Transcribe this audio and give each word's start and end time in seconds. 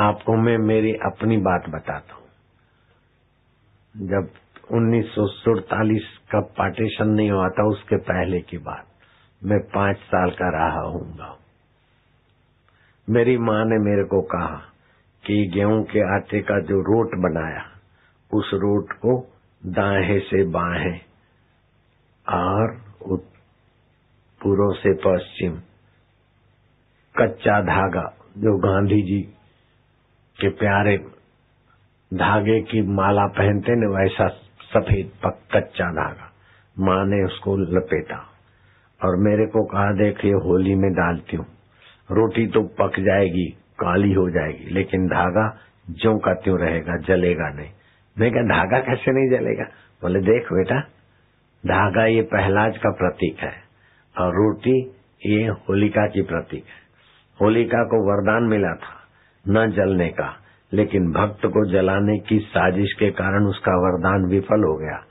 आपको 0.00 0.36
मैं 0.36 0.56
मेरी 0.58 0.92
अपनी 1.06 1.36
बात 1.36 1.68
बताता 1.68 2.14
हूँ। 2.14 2.28
जब 3.94 4.28
उन्नीस 4.72 5.14
का 6.32 6.40
पार्टीशन 6.58 7.08
नहीं 7.08 7.30
हुआ 7.30 7.48
था, 7.48 7.66
उसके 7.68 7.96
पहले 7.96 8.40
की 8.40 8.58
बात, 8.58 8.86
मैं 9.42 9.58
पाँच 9.68 9.96
साल 9.96 10.30
का 10.30 10.48
रहा 10.50 10.82
हूँ 10.82 11.00
मेरी 13.08 13.36
माँ 13.38 13.64
ने 13.64 13.78
मेरे 13.80 14.04
को 14.04 14.20
कहा 14.22 14.56
कि 15.24 15.36
गेहूँ 15.54 15.82
के 15.84 16.00
आटे 16.14 16.40
का 16.40 16.58
जो 16.60 16.80
रोट 16.80 17.14
बनाया, 17.22 17.64
उस 18.30 18.50
रोट 18.54 18.92
को 18.92 19.14
दाहे 19.62 20.18
से 20.20 20.42
बाहे 20.50 20.92
और 22.26 22.76
पूर्व 24.40 24.72
से 24.74 24.92
पश्चिम, 24.96 25.56
कच्चा 27.14 27.60
धागा, 27.62 28.06
जो 28.38 28.56
गांधी 28.58 29.02
जी 29.02 29.20
के 30.40 30.48
प्यारे 30.48 30.96
धागे 32.14 32.60
की 32.60 32.82
माला 32.82 33.26
पहनते 33.26 33.72
न 33.72 33.86
वैसा 33.86 34.28
सफ़ेद 34.74 35.10
पक, 35.24 35.38
कच्चा 35.56 35.84
धागा। 35.84 36.32
माँ 36.78 37.04
ने 37.06 37.24
उसको 37.24 37.56
लपेटा 37.56 38.16
और 39.00 39.16
मेरे 39.16 39.46
को 39.46 39.64
कहा, 39.64 39.92
देख, 39.92 40.24
ये 40.24 40.32
होली 40.32 40.74
में 40.74 40.92
डालती 40.92 41.36
हूँ। 41.36 41.46
रोटी 42.10 42.46
तो 42.46 42.62
पक 42.62 43.00
जाएगी, 43.00 43.46
काली 43.80 44.12
हो 44.12 44.30
जाएगी, 44.30 44.70
लेकिन 44.70 45.06
धागा 45.06 45.58
जो 45.90 46.18
का 46.18 46.34
त्यों 46.34 46.58
रहेगा, 46.60 46.96
जलेगा 46.96 47.48
नहीं। 47.48 47.70
मैं 48.18 48.32
क्या 48.32 48.42
धागा 48.42 48.78
कैसे 48.80 49.12
नहीं 49.12 49.38
जलेगा? 49.38 49.64
बोले, 50.02 50.20
देख 50.20 50.52
बेटा, 50.52 50.80
धागा 51.66 52.06
ये 52.06 52.22
पहलाज 52.22 52.78
का 52.78 52.90
प्रतीक 52.90 53.38
है 53.38 53.52
और 54.18 54.34
रोटी 54.34 54.78
ये 55.26 55.46
होलिका 55.48 56.06
की 56.06 56.22
प्रतीक 56.22 56.64
है। 56.64 56.80
होलिका 57.40 57.84
को 57.84 58.02
वरदान 58.08 58.42
मिला 58.42 58.74
था। 58.74 58.99
न 59.48 59.70
जलने 59.70 60.08
का। 60.08 60.36
लेकिन 60.72 61.12
भक्त 61.12 61.46
को 61.46 61.70
जलाने 61.70 62.18
की 62.18 62.38
साजिश 62.38 62.92
के 62.98 63.10
कारण 63.10 63.44
उसका 63.44 63.72
वरदान 63.72 64.26
विफल 64.30 64.64
हो 64.64 64.76
गया। 64.76 65.04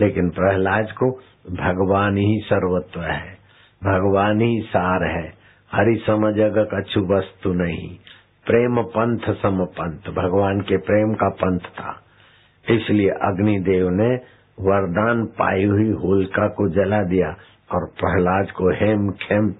लेकिन 0.00 0.30
प्रहलाद 0.30 0.86
को 0.92 1.10
भगवान 1.50 2.16
ही 2.16 2.40
सर्वत्व 2.44 3.00
है। 3.00 3.32
भगवान 3.84 4.40
ही 4.40 4.60
सार 4.60 5.04
है। 5.04 5.32
हरि 5.72 6.04
समझग 6.06 6.68
कछु 6.74 7.00
वस्तु 7.00 7.52
नहीं। 7.52 7.96
प्रेम 8.46 8.82
पंथ 8.82 9.34
सम 9.34 9.64
पंथ। 9.64 10.14
भगवान 10.14 10.60
के 10.60 10.76
प्रेम 10.76 11.14
का 11.14 11.28
पंथ 11.28 11.58
था। 11.58 12.00
इसलिए 12.70 13.08
अग्निदेव 13.08 13.88
ने 13.88 14.16
वरदान 14.60 15.26
पाई 15.26 15.64
हुई 15.64 15.90
होलिका 15.90 16.48
को 16.48 16.68
जला 16.68 17.02
दिया 17.02 17.28
और 17.72 17.86
प्रहलाद 17.86 18.50
को 18.50 18.70
हेम 18.70 19.10
खेम 19.10 19.54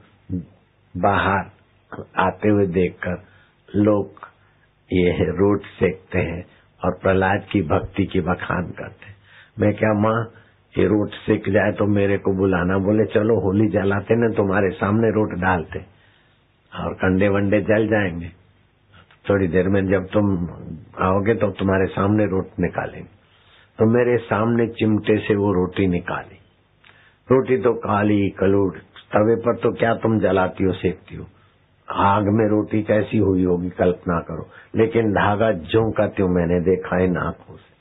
बाहर 0.97 1.51
आते 2.19 2.49
हुए 2.49 2.67
देखकर 2.67 3.34
लोग 3.77 4.11
ये 4.93 5.11
है 5.11 5.25
रोट 5.25 5.63
सेकते 5.63 6.19
हैं 6.19 6.47
और 6.85 6.99
प्रहलाद 7.03 7.47
की 7.53 7.63
भक्ति 7.63 8.07
की 8.07 8.21
बखान 8.21 8.63
करते 8.63 9.07
हैं। 9.07 9.17
मैं 9.59 9.75
क्या 9.75 9.93
माँ, 9.93 10.31
ये 10.79 10.85
रोट 10.85 11.11
सेक 11.11 11.49
जाए 11.49 11.73
तो 11.73 11.87
मेरे 11.87 12.19
को 12.19 12.35
बुलाना। 12.35 12.79
बोले, 12.79 13.05
चलो, 13.05 13.41
होली 13.41 13.69
जलाते 13.69 14.15
ना, 14.15 14.35
तुम्हारे 14.37 14.71
सामने 14.71 15.09
रोट 15.09 15.33
डालते 15.41 15.79
और 16.81 16.95
कंडे 16.95 17.29
वंडे 17.29 17.61
जल 17.61 17.87
जाएँगे। 17.87 18.29
थोड़ी 19.31 19.49
देर 19.49 19.69
में 19.69 19.87
जब 19.87 20.07
तुम 20.07 20.49
आओगे 20.99 21.35
तो 21.35 21.51
तुम्हारे 21.51 21.87
सामने 21.87 22.25
रोट 22.27 22.49
निकालेंगे। 22.61 23.09
तो 23.79 23.87
मेरे 23.87 24.19
सामने 24.19 24.67
चिमटे 24.67 25.19
से 25.19 25.35
वो 25.35 25.53
रोटी 25.53 25.87
निकाली। 25.87 26.37
रोटी 27.31 27.57
तो 27.57 27.75
काली 27.75 28.31
कलूट 28.31 28.77
तवे 29.13 29.37
पर 29.37 29.57
तो 29.57 29.73
क्या 29.73 29.95
तुम 29.95 30.19
जलाती 30.19 30.65
हो, 30.65 30.73
सेकती 30.73 31.17
हो? 31.17 31.27
आग 31.95 32.29
में 32.29 32.49
रोटी 32.49 32.83
कैसी 32.83 33.19
हुई 33.19 33.45
होगी, 33.45 33.71
कल्पना 33.71 34.21
करो। 34.21 34.49
लेकिन 34.77 35.13
धागा 35.13 35.53
जो 35.53 35.91
का 35.93 36.07
त्यों 36.07 36.29
मैंने 36.29 36.61
देखा 36.61 36.97
है 36.97 37.07
नाखों 37.07 37.57
से। 37.57 37.74